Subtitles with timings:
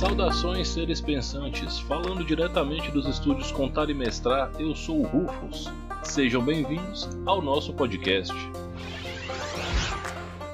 [0.00, 5.70] Saudações seres pensantes, falando diretamente dos estúdios Contar e Mestrar, eu sou o Rufus.
[6.02, 8.32] Sejam bem-vindos ao nosso podcast.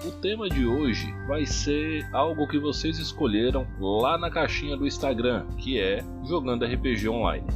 [0.04, 5.46] O tema de hoje vai ser algo que vocês escolheram lá na caixinha do Instagram,
[5.58, 7.46] que é jogando RPG online.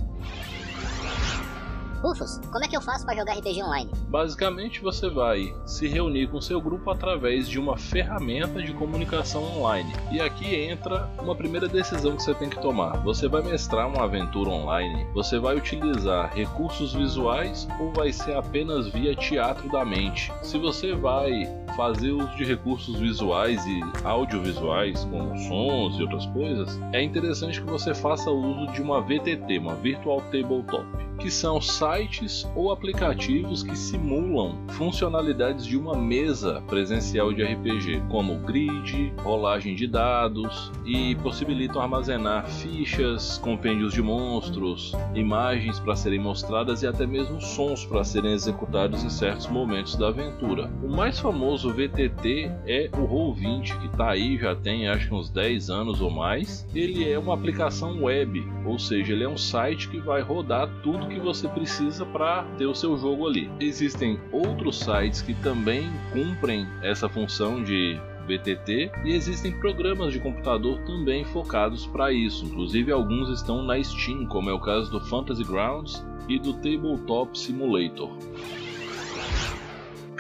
[2.02, 3.90] Rufus, como é que eu faço para jogar RPG online?
[4.08, 9.92] Basicamente, você vai se reunir com seu grupo através de uma ferramenta de comunicação online.
[10.10, 13.02] E aqui entra uma primeira decisão que você tem que tomar.
[13.04, 15.06] Você vai mestrar uma aventura online?
[15.12, 20.32] Você vai utilizar recursos visuais ou vai ser apenas via teatro da mente?
[20.42, 21.46] Se você vai
[21.80, 27.66] fazer uso de recursos visuais e audiovisuais, como sons e outras coisas, é interessante que
[27.66, 33.76] você faça uso de uma VTT, uma Virtual Tabletop que são sites ou aplicativos que
[33.76, 41.82] simulam funcionalidades de uma mesa presencial de RPG, como grid, rolagem de dados e possibilitam
[41.82, 48.32] armazenar fichas, compêndios de monstros, imagens para serem mostradas e até mesmo sons para serem
[48.32, 50.70] executados em certos momentos da aventura.
[50.82, 55.30] O mais famoso VTT é o Roll20, que está aí já tem acho que uns
[55.30, 56.66] 10 anos ou mais.
[56.74, 61.08] Ele é uma aplicação web, ou seja, ele é um site que vai rodar tudo
[61.08, 63.50] que você precisa para ter o seu jogo ali.
[63.60, 70.78] Existem outros sites que também cumprem essa função de BTT e existem programas de computador
[70.84, 72.44] também focados para isso.
[72.44, 77.36] Inclusive alguns estão na Steam, como é o caso do Fantasy Grounds e do Tabletop
[77.36, 78.10] Simulator.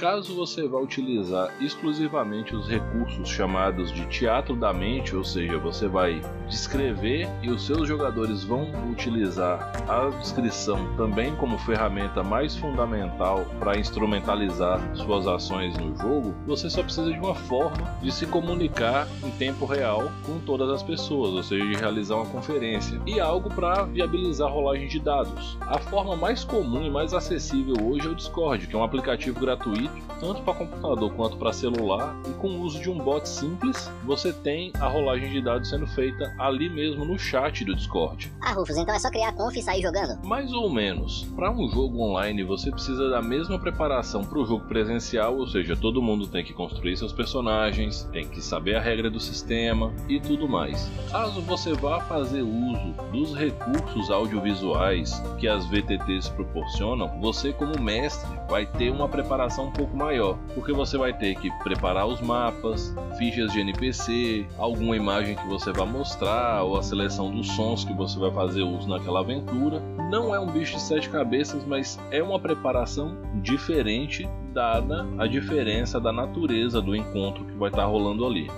[0.00, 5.86] Caso você vá utilizar exclusivamente os recursos chamados de teatro da mente, ou seja, você
[5.88, 13.44] vai descrever e os seus jogadores vão utilizar a descrição também como ferramenta mais fundamental
[13.58, 19.06] para instrumentalizar suas ações no jogo, você só precisa de uma forma de se comunicar
[19.22, 23.50] em tempo real com todas as pessoas, ou seja, de realizar uma conferência e algo
[23.50, 25.58] para viabilizar a rolagem de dados.
[25.60, 29.38] A forma mais comum e mais acessível hoje é o Discord, que é um aplicativo
[29.38, 29.89] gratuito
[30.20, 34.32] tanto para computador quanto para celular, e com o uso de um bot simples, você
[34.32, 38.30] tem a rolagem de dados sendo feita ali mesmo no chat do Discord.
[38.40, 40.18] Ah, Rufus, então é só criar a conf e sair jogando?
[40.26, 41.26] Mais ou menos.
[41.34, 45.74] Para um jogo online, você precisa da mesma preparação para o jogo presencial, ou seja,
[45.74, 50.20] todo mundo tem que construir seus personagens, tem que saber a regra do sistema e
[50.20, 50.90] tudo mais.
[51.10, 58.28] Caso você vá fazer uso dos recursos audiovisuais que as VTTs proporcionam, você como mestre
[58.48, 63.50] vai ter uma preparação pouco maior, porque você vai ter que preparar os mapas, fichas
[63.50, 68.18] de NPC, alguma imagem que você vai mostrar ou a seleção dos sons que você
[68.18, 69.80] vai fazer uso naquela aventura.
[70.10, 75.98] Não é um bicho de sete cabeças, mas é uma preparação diferente dada a diferença
[75.98, 78.50] da natureza do encontro que vai estar rolando ali.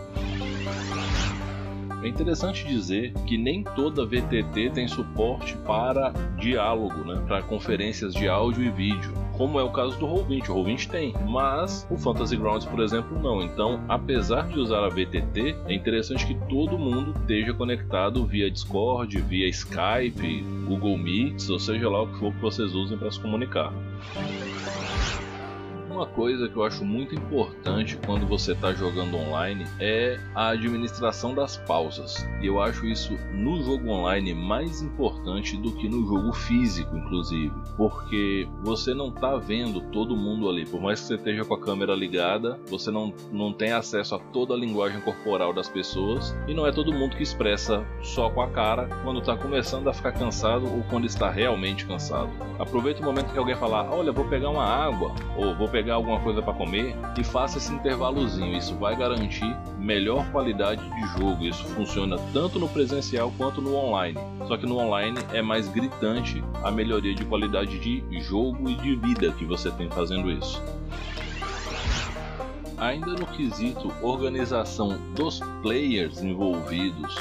[2.03, 8.29] É interessante dizer que nem toda VTT tem suporte para diálogo, né, para conferências de
[8.29, 10.49] áudio e vídeo como é o caso do Roll20.
[10.49, 13.43] O Roll20 tem, mas o Fantasy Grounds, por exemplo, não.
[13.43, 19.21] Então, apesar de usar a VTT, é interessante que todo mundo esteja conectado via Discord,
[19.21, 23.21] via Skype, Google Meets, ou seja lá o que for que vocês usem para se
[23.21, 23.73] comunicar.
[25.93, 31.35] Uma coisa que eu acho muito importante quando você está jogando online é a administração
[31.35, 32.27] das pausas.
[32.41, 37.53] E eu acho isso no jogo online mais importante do que no jogo físico, inclusive,
[37.77, 40.65] porque você não está vendo todo mundo ali.
[40.65, 44.19] Por mais que você esteja com a câmera ligada, você não, não tem acesso a
[44.19, 48.41] toda a linguagem corporal das pessoas e não é todo mundo que expressa só com
[48.41, 52.31] a cara quando está começando a ficar cansado ou quando está realmente cansado.
[52.59, 55.95] Aproveita o momento que alguém falar: Olha, vou pegar uma água ou vou pegar pegar
[55.95, 58.57] alguma coisa para comer e faça esse intervalozinho.
[58.57, 61.45] Isso vai garantir melhor qualidade de jogo.
[61.45, 64.17] Isso funciona tanto no presencial quanto no online.
[64.47, 68.95] Só que no online é mais gritante a melhoria de qualidade de jogo e de
[68.95, 70.63] vida que você tem fazendo isso.
[72.79, 77.17] Ainda no quesito organização dos players envolvidos,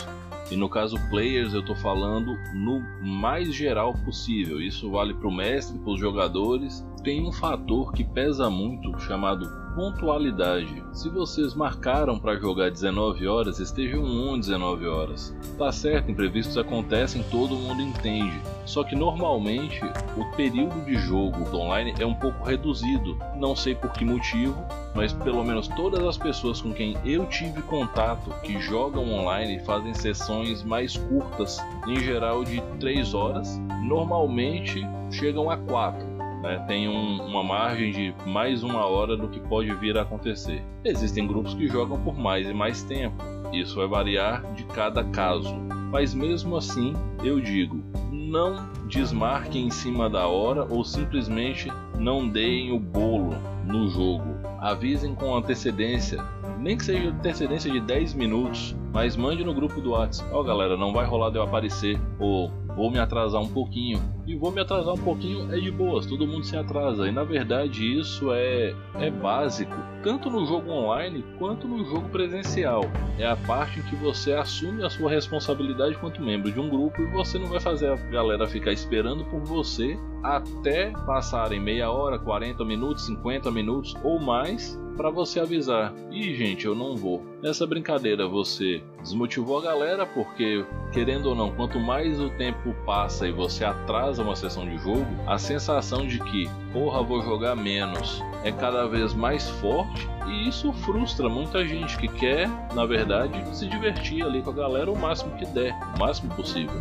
[0.52, 4.62] e no caso players eu estou falando no mais geral possível.
[4.62, 9.50] Isso vale para o mestre, para os jogadores tem um fator que pesa muito chamado
[9.76, 10.84] pontualidade.
[10.92, 15.36] Se vocês marcaram para jogar 19 horas, estejam on 19 horas.
[15.58, 18.40] Tá certo, imprevistos acontecem, todo mundo entende.
[18.66, 19.82] Só que normalmente
[20.18, 23.18] o período de jogo online é um pouco reduzido.
[23.38, 24.62] Não sei por que motivo,
[24.94, 29.94] mas pelo menos todas as pessoas com quem eu tive contato que jogam online fazem
[29.94, 36.11] sessões mais curtas, em geral de 3 horas, normalmente chegam a 4
[36.42, 40.64] né, tem um, uma margem de mais uma hora do que pode vir a acontecer.
[40.84, 43.24] Existem grupos que jogam por mais e mais tempo.
[43.54, 45.56] Isso vai variar de cada caso.
[45.92, 46.94] Mas mesmo assim,
[47.24, 53.36] eu digo, não desmarquem em cima da hora ou simplesmente não deem o bolo
[53.66, 54.36] no jogo.
[54.60, 56.24] Avisem com antecedência,
[56.60, 60.30] nem que seja antecedência de 10 minutos, mas mande no grupo do WhatsApp.
[60.34, 64.02] Ó, oh, galera, não vai rolar de eu aparecer ou vou me atrasar um pouquinho.
[64.26, 67.08] E vou me atrasar um pouquinho é de boas, todo mundo se atrasa.
[67.08, 72.84] E na verdade isso é, é básico, tanto no jogo online quanto no jogo presencial.
[73.18, 77.02] É a parte em que você assume a sua responsabilidade quanto membro de um grupo
[77.02, 82.20] e você não vai fazer a galera ficar esperando por você até passarem meia hora,
[82.20, 85.94] 40 minutos, 50 minutos ou mais para você avisar.
[86.12, 87.24] E gente, eu não vou.
[87.42, 93.28] Nessa brincadeira você desmotivou a galera porque, querendo ou não, quanto mais o tempo passa
[93.28, 98.22] e você atrasa uma sessão de jogo, a sensação de que, porra, vou jogar menos
[98.44, 103.68] é cada vez mais forte e isso frustra muita gente que quer, na verdade, se
[103.68, 106.80] divertir ali com a galera o máximo que der, o máximo possível.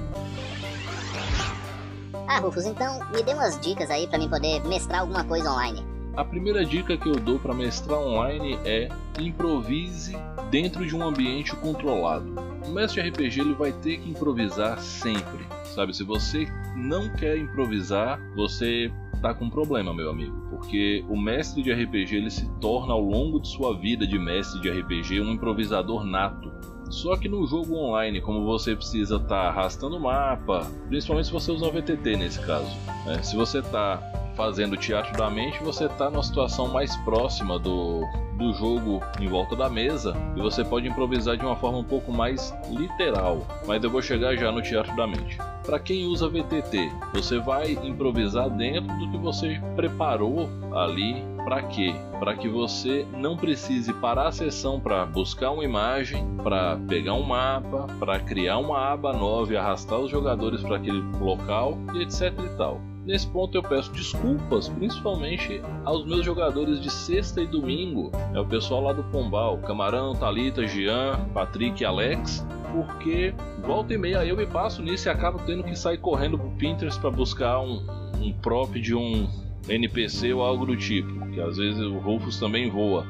[2.28, 5.89] Ah, Rufus, então me dê umas dicas aí para mim poder mestrar alguma coisa online.
[6.16, 10.16] A primeira dica que eu dou para mestrar online é improvise
[10.50, 12.34] dentro de um ambiente controlado.
[12.66, 15.94] O mestre RPG ele vai ter que improvisar sempre, sabe?
[15.94, 18.92] Se você não quer improvisar, você
[19.22, 23.00] tá com um problema, meu amigo, porque o mestre de RPG ele se torna ao
[23.00, 26.50] longo de sua vida de mestre de RPG um improvisador nato.
[26.90, 31.32] Só que no jogo online, como você precisa estar tá arrastando o mapa, principalmente se
[31.32, 33.22] você usar o VTT nesse caso, né?
[33.22, 38.00] se você está fazendo teatro da mente, você está numa situação mais próxima do,
[38.38, 42.10] do jogo em volta da mesa e você pode improvisar de uma forma um pouco
[42.10, 43.46] mais literal.
[43.66, 45.36] Mas eu vou chegar já no teatro da mente.
[45.62, 51.22] Para quem usa VTT, você vai improvisar dentro do que você preparou ali.
[51.44, 51.94] Para quê?
[52.18, 57.22] Para que você não precise parar a sessão para buscar uma imagem, para pegar um
[57.22, 62.32] mapa, para criar uma aba nova e arrastar os jogadores para aquele local e etc
[62.38, 62.89] e tal.
[63.10, 68.12] Nesse ponto eu peço desculpas, principalmente aos meus jogadores de sexta e domingo.
[68.32, 73.34] É o pessoal lá do Pombal, Camarão, Talita, Jean, Patrick e Alex, porque
[73.66, 77.00] volta e meia eu me passo nisso e acabo tendo que sair correndo pro Pinterest
[77.00, 77.84] para buscar um,
[78.20, 79.28] um prop de um
[79.68, 83.04] NPC ou algo do tipo, que às vezes o Rufus também voa.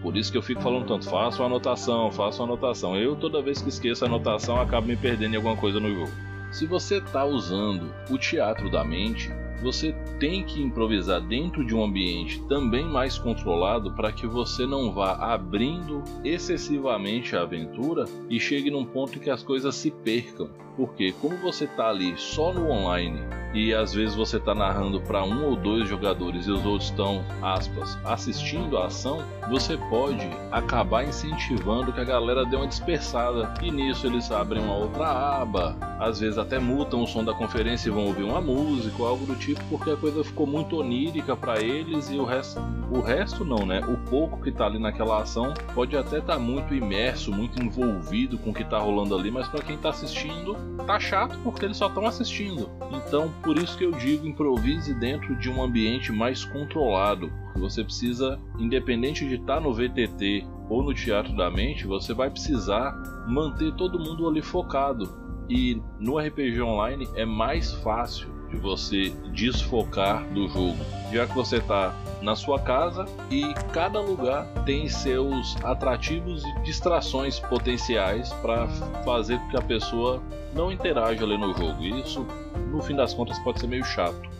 [0.00, 2.96] Por isso que eu fico falando tanto, faço uma anotação, faço uma anotação.
[2.96, 6.32] Eu toda vez que esqueço a anotação acabo me perdendo em alguma coisa no jogo.
[6.50, 9.30] Se você está usando o teatro da mente,
[9.62, 14.92] você tem que improvisar dentro de um ambiente também mais controlado para que você não
[14.92, 20.50] vá abrindo excessivamente a aventura e chegue num ponto que as coisas se percam.
[20.76, 23.20] Porque como você está ali só no online
[23.54, 27.22] e às vezes você está narrando para um ou dois jogadores e os outros estão,
[27.42, 33.70] aspas, assistindo a ação, você pode acabar incentivando que a galera dê uma dispersada e
[33.70, 35.06] nisso eles abrem uma outra
[35.42, 39.08] aba, às vezes até mutam o som da conferência e vão ouvir uma música ou
[39.08, 42.60] algo do tipo, porque a coisa ficou muito onírica para eles e o resto,
[42.90, 43.80] o resto não, né?
[43.86, 48.38] O pouco que está ali naquela ação pode até estar tá muito imerso, muito envolvido
[48.38, 50.56] com o que está rolando ali, mas para quem está assistindo
[50.86, 52.68] tá chato porque eles só estão assistindo.
[52.92, 57.32] Então, por isso que eu digo improvise dentro de um ambiente mais controlado.
[57.56, 62.92] Você precisa, independente de estar no VTT ou no Teatro da Mente, você vai precisar
[63.28, 65.20] manter todo mundo ali focado.
[65.48, 70.76] E no RPG Online é mais fácil de você desfocar do jogo,
[71.10, 77.40] já que você está na sua casa e cada lugar tem seus atrativos e distrações
[77.40, 78.68] potenciais para
[79.04, 80.22] fazer com que a pessoa
[80.54, 81.82] não interaja ali no jogo.
[81.82, 82.26] Isso,
[82.70, 84.30] no fim das contas, pode ser meio chato.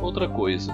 [0.00, 0.72] Outra coisa,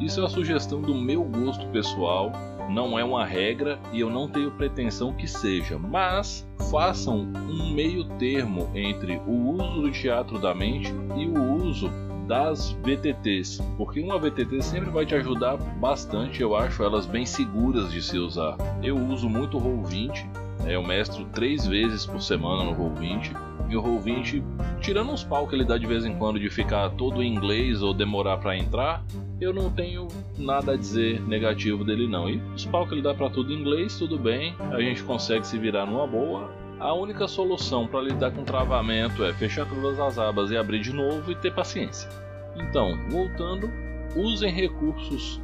[0.00, 2.32] isso é uma sugestão do meu gosto pessoal,
[2.68, 8.04] não é uma regra e eu não tenho pretensão que seja, mas façam um meio
[8.18, 11.90] termo entre o uso do teatro da mente e o uso
[12.26, 17.90] das VTTs, porque uma VTT sempre vai te ajudar bastante, eu acho elas bem seguras
[17.92, 18.56] de se usar.
[18.82, 23.34] Eu uso muito o Roll20, é, eu mestro três vezes por semana no Roll20,
[23.68, 24.42] e o Roll20,
[24.80, 27.82] tirando uns pau que ele dá de vez em quando de ficar todo em inglês
[27.82, 29.02] ou demorar para entrar,
[29.40, 30.06] eu não tenho
[30.38, 32.28] nada a dizer negativo dele não.
[32.28, 35.46] E os pau que ele dá para tudo em inglês, tudo bem, a gente consegue
[35.46, 36.50] se virar numa boa.
[36.78, 40.92] A única solução para lidar com travamento é fechar todas as abas e abrir de
[40.92, 42.08] novo e ter paciência.
[42.54, 43.68] Então, voltando,
[44.14, 45.40] usem recursos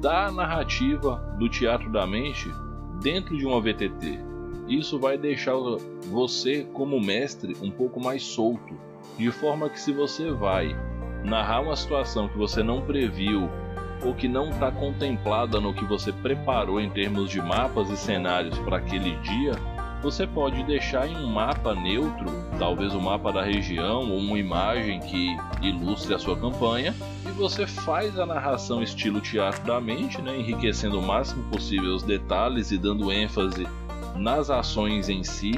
[0.00, 2.48] da narrativa do teatro da mente
[3.02, 4.27] dentro de uma VTT.
[4.68, 5.54] Isso vai deixar
[6.10, 8.74] você, como mestre, um pouco mais solto,
[9.16, 10.76] de forma que se você vai
[11.24, 13.48] narrar uma situação que você não previu
[14.04, 18.56] ou que não está contemplada no que você preparou em termos de mapas e cenários
[18.60, 19.52] para aquele dia,
[20.02, 22.26] você pode deixar em um mapa neutro,
[22.58, 26.94] talvez o um mapa da região ou uma imagem que ilustre a sua campanha,
[27.26, 32.04] e você faz a narração estilo teatro da mente, né, enriquecendo o máximo possível os
[32.04, 33.66] detalhes e dando ênfase
[34.18, 35.52] nas ações em si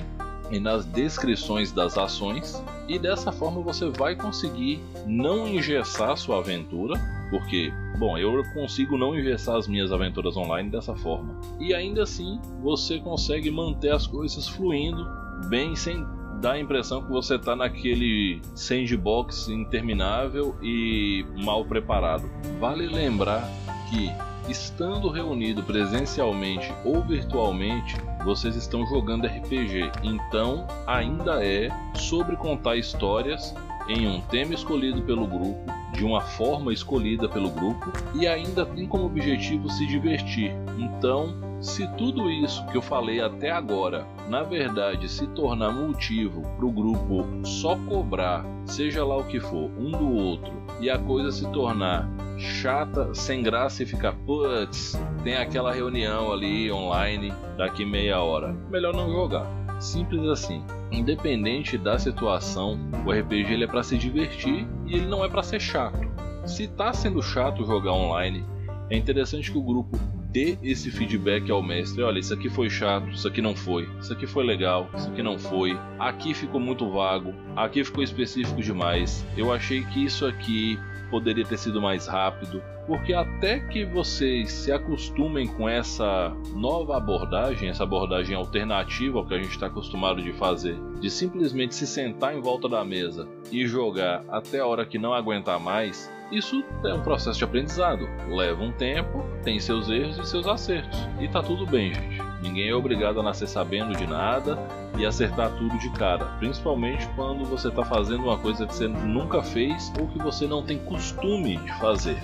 [0.51, 6.95] e nas descrições das ações, e dessa forma você vai conseguir não engessar sua aventura,
[7.31, 11.39] porque, bom, eu consigo não engessar as minhas aventuras online dessa forma.
[11.61, 15.07] E ainda assim, você consegue manter as coisas fluindo
[15.49, 16.05] bem sem
[16.41, 22.29] dar a impressão que você está naquele sandbox interminável e mal preparado.
[22.59, 23.49] Vale lembrar
[23.89, 24.11] que
[24.51, 29.91] estando reunido presencialmente ou virtualmente, vocês estão jogando RPG.
[30.03, 33.55] Então, ainda é sobre contar histórias
[33.91, 38.87] em um tema escolhido pelo grupo, de uma forma escolhida pelo grupo e ainda tem
[38.87, 40.53] como objetivo se divertir.
[40.79, 46.67] Então, se tudo isso que eu falei até agora, na verdade, se tornar motivo para
[46.67, 51.33] o grupo só cobrar, seja lá o que for, um do outro, e a coisa
[51.33, 58.21] se tornar chata, sem graça e ficar, putz, tem aquela reunião ali online daqui meia
[58.21, 59.47] hora, melhor não jogar.
[59.81, 60.65] Simples assim.
[60.93, 65.43] Independente da situação, o RPG ele é para se divertir e ele não é para
[65.43, 65.99] ser chato.
[66.47, 68.45] Se tá sendo chato jogar online,
[68.89, 69.97] é interessante que o grupo
[70.31, 72.03] dê esse feedback ao mestre.
[72.03, 75.23] Olha, isso aqui foi chato, isso aqui não foi, isso aqui foi legal, isso aqui
[75.23, 75.79] não foi.
[75.99, 79.25] Aqui ficou muito vago, aqui ficou específico demais.
[79.37, 80.79] Eu achei que isso aqui
[81.11, 87.69] poderia ter sido mais rápido, porque até que vocês se acostumem com essa nova abordagem,
[87.69, 92.35] essa abordagem alternativa ao que a gente está acostumado de fazer, de simplesmente se sentar
[92.35, 96.95] em volta da mesa e jogar até a hora que não aguentar mais, isso é
[96.95, 98.09] um processo de aprendizado.
[98.29, 101.09] Leva um tempo, tem seus erros e seus acertos.
[101.21, 102.30] E tá tudo bem, gente.
[102.43, 104.59] Ninguém é obrigado a nascer sabendo de nada
[104.97, 109.43] e acertar tudo de cara, principalmente quando você está fazendo uma coisa que você nunca
[109.43, 112.19] fez ou que você não tem costume de fazer.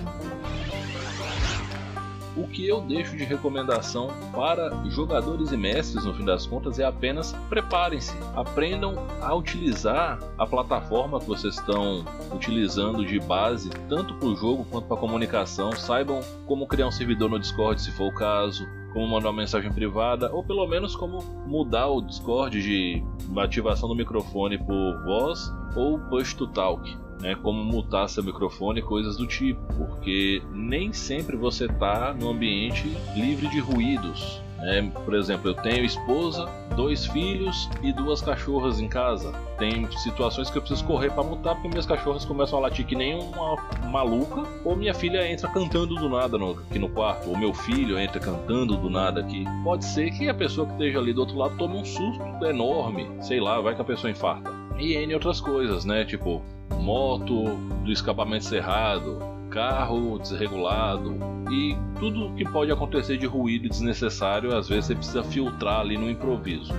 [2.37, 6.85] O que eu deixo de recomendação para jogadores e mestres, no fim das contas, é
[6.85, 14.27] apenas preparem-se, aprendam a utilizar a plataforma que vocês estão utilizando de base, tanto para
[14.27, 15.71] o jogo quanto para a comunicação.
[15.71, 19.73] Saibam como criar um servidor no Discord, se for o caso, como mandar uma mensagem
[19.73, 23.03] privada, ou pelo menos como mudar o Discord de
[23.35, 29.17] ativação do microfone por voz ou push to talk né, como mutar seu microfone, coisas
[29.17, 34.41] do tipo, porque nem sempre você está no ambiente livre de ruídos.
[34.57, 34.91] Né?
[35.05, 39.31] Por exemplo, eu tenho esposa, dois filhos e duas cachorras em casa.
[39.57, 42.95] Tem situações que eu preciso correr para mutar porque minhas cachorras começam a latir que
[42.95, 43.55] nem uma
[43.89, 47.99] maluca, ou minha filha entra cantando do nada no, aqui no quarto, ou meu filho
[47.99, 49.45] entra cantando do nada aqui.
[49.63, 53.07] Pode ser que a pessoa que esteja ali do outro lado tome um susto enorme,
[53.21, 54.66] sei lá, vai que a pessoa infarta.
[54.79, 56.05] E N outras coisas, né?
[56.05, 56.41] Tipo,
[56.79, 59.19] moto do escapamento cerrado,
[59.49, 61.15] carro desregulado
[61.49, 66.09] e tudo que pode acontecer de ruído desnecessário, às vezes você precisa filtrar ali no
[66.09, 66.73] improviso.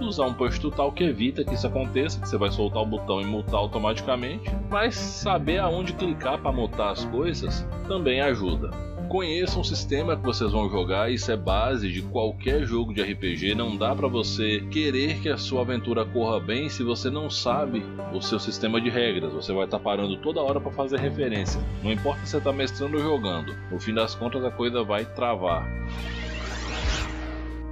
[0.00, 3.20] Usar um push total que evita que isso aconteça, que você vai soltar o botão
[3.20, 8.70] e multar automaticamente, mas saber aonde clicar para multar as coisas também ajuda.
[9.14, 13.54] Conheça um sistema que vocês vão jogar, isso é base de qualquer jogo de RPG.
[13.54, 17.84] Não dá para você querer que a sua aventura corra bem se você não sabe
[18.12, 19.32] o seu sistema de regras.
[19.32, 21.60] Você vai estar tá parando toda hora para fazer referência.
[21.80, 25.04] Não importa se você está mestrando ou jogando, no fim das contas a coisa vai
[25.04, 25.64] travar.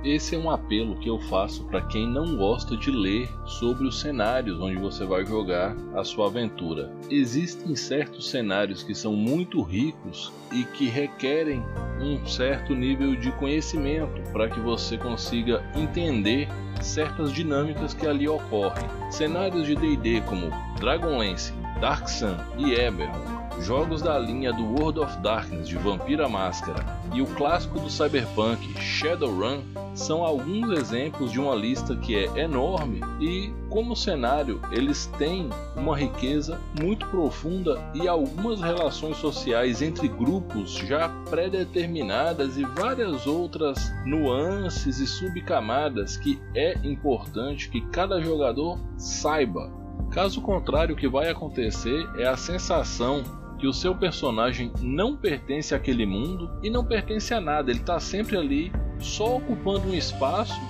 [0.05, 4.01] Esse é um apelo que eu faço para quem não gosta de ler sobre os
[4.01, 6.93] cenários onde você vai jogar a sua aventura.
[7.09, 11.63] Existem certos cenários que são muito ricos e que requerem
[12.01, 16.49] um certo nível de conhecimento para que você consiga entender
[16.81, 18.89] certas dinâmicas que ali ocorrem.
[19.09, 25.19] Cenários de D&D como Dragonlance, Dark Sun e Eberron jogos da linha do World of
[25.19, 29.63] Darkness de Vampira Máscara e o clássico do Cyberpunk Shadowrun
[29.93, 35.97] são alguns exemplos de uma lista que é enorme e, como cenário, eles têm uma
[35.97, 45.01] riqueza muito profunda e algumas relações sociais entre grupos já pré-determinadas e várias outras nuances
[45.01, 49.82] e subcamadas que é importante que cada jogador saiba.
[50.13, 53.23] Caso contrário, o que vai acontecer é a sensação
[53.59, 57.99] que o seu personagem não pertence àquele mundo e não pertence a nada, ele está
[57.99, 60.61] sempre ali só ocupando um espaço.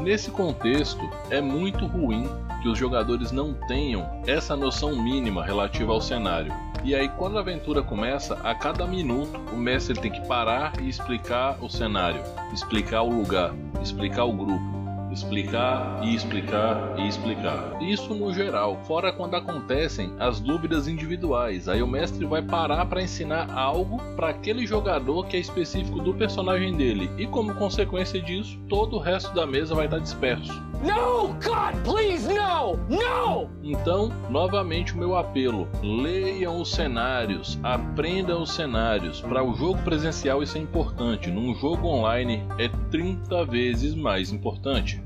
[0.00, 2.24] Nesse contexto, é muito ruim
[2.62, 6.52] que os jogadores não tenham essa noção mínima relativa ao cenário.
[6.82, 10.88] E aí, quando a aventura começa, a cada minuto o mestre tem que parar e
[10.88, 14.79] explicar o cenário, explicar o lugar, explicar o grupo
[15.12, 17.82] explicar e explicar e explicar.
[17.82, 21.68] Isso no geral, fora quando acontecem as dúvidas individuais.
[21.68, 26.14] Aí o mestre vai parar para ensinar algo para aquele jogador que é específico do
[26.14, 27.10] personagem dele.
[27.18, 30.69] E como consequência disso, todo o resto da mesa vai estar disperso.
[30.82, 32.76] No, God, please, no!
[32.88, 33.50] No!
[33.62, 39.20] Então, novamente o meu apelo: leiam os cenários, aprendam os cenários.
[39.20, 45.02] Para o jogo presencial isso é importante, num jogo online é 30 vezes mais importante.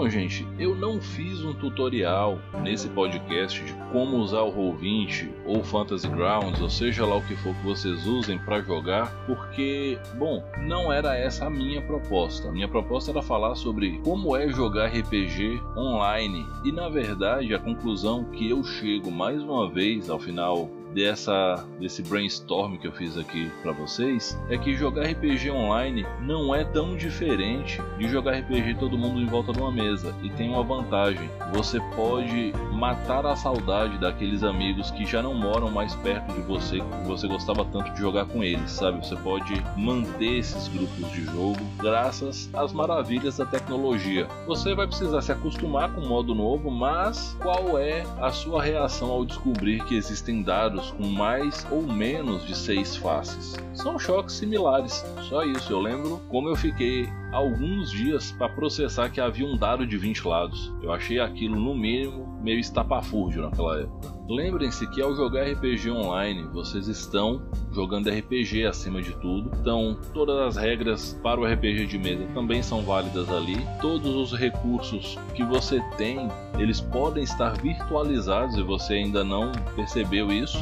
[0.00, 5.62] Bom, gente, eu não fiz um tutorial nesse podcast de como usar o Roll20 ou
[5.62, 10.42] Fantasy Grounds, ou seja lá o que for que vocês usem para jogar, porque, bom,
[10.62, 12.48] não era essa a minha proposta.
[12.48, 16.46] A minha proposta era falar sobre como é jogar RPG online.
[16.64, 22.02] E na verdade, a conclusão que eu chego mais uma vez ao final dessa desse
[22.02, 26.96] brainstorm que eu fiz aqui para vocês é que jogar RPG online não é tão
[26.96, 31.30] diferente de jogar RPG todo mundo em volta de uma mesa e tem uma vantagem.
[31.52, 36.78] Você pode matar a saudade daqueles amigos que já não moram mais perto de você
[36.78, 41.24] que você gostava tanto de jogar com eles sabe você pode manter esses grupos de
[41.26, 46.70] jogo graças às maravilhas da tecnologia você vai precisar se acostumar com o modo novo
[46.70, 52.46] mas qual é a sua reação ao descobrir que existem dados com mais ou menos
[52.46, 53.56] de seis faces.
[53.74, 55.72] São choques similares, só isso.
[55.72, 60.26] Eu lembro como eu fiquei alguns dias para processar que havia um dado de 20
[60.26, 60.72] lados.
[60.82, 64.20] Eu achei aquilo, no mínimo, meio estapafúrdio naquela época.
[64.28, 67.42] Lembrem-se que ao jogar RPG online, vocês estão
[67.72, 69.50] jogando RPG acima de tudo.
[69.60, 73.56] Então, todas as regras para o RPG de mesa também são válidas ali.
[73.80, 76.28] Todos os recursos que você tem,
[76.58, 80.58] eles podem estar virtualizados e você ainda não percebeu isso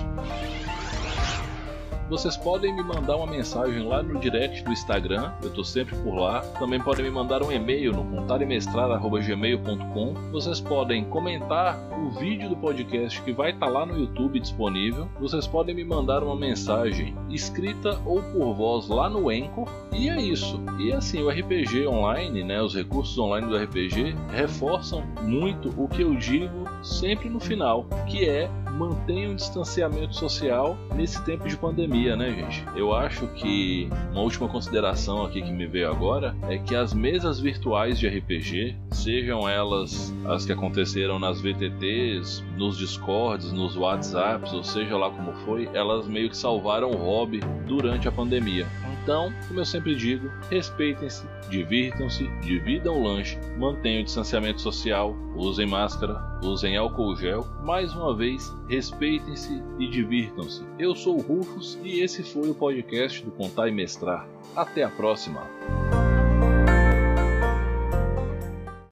[2.08, 6.14] vocês podem me mandar uma mensagem lá no direct do Instagram, eu estou sempre por
[6.14, 6.40] lá.
[6.58, 10.14] Também podem me mandar um e-mail no contaremestrado.gmail.com.
[10.32, 15.06] Vocês podem comentar o vídeo do podcast que vai estar tá lá no YouTube disponível.
[15.20, 19.68] Vocês podem me mandar uma mensagem escrita ou por voz lá no Anchor.
[19.92, 20.58] E é isso.
[20.78, 26.00] E assim, o RPG online, né, os recursos online do RPG reforçam muito o que
[26.02, 32.16] eu digo sempre no final, que é mantenha um distanciamento social nesse tempo de pandemia,
[32.16, 32.64] né, gente?
[32.76, 37.40] Eu acho que uma última consideração aqui que me veio agora é que as mesas
[37.40, 44.62] virtuais de RPG, sejam elas as que aconteceram nas VTTs, nos Discords, nos WhatsApps, ou
[44.62, 48.66] seja lá como foi, elas meio que salvaram o hobby durante a pandemia.
[49.08, 55.66] Então, como eu sempre digo, respeitem-se, divirtam-se, dividam o lanche, mantenham o distanciamento social, usem
[55.66, 57.42] máscara, usem álcool gel.
[57.64, 60.62] Mais uma vez, respeitem-se e divirtam-se.
[60.78, 64.28] Eu sou o Rufus e esse foi o podcast do Contar e Mestrar.
[64.54, 65.40] Até a próxima!